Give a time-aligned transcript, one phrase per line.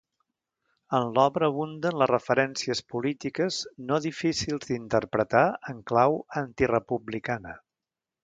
[0.99, 3.59] En l'obra abunden les referències polítiques
[3.91, 7.57] no difícils d'interpretar en clau antirepublicana.